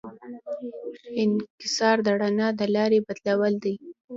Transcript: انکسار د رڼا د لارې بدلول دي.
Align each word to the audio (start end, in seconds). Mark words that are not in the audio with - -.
انکسار 1.23 1.97
د 2.05 2.07
رڼا 2.21 2.47
د 2.59 2.61
لارې 2.75 2.99
بدلول 3.07 3.53
دي. 3.63 3.75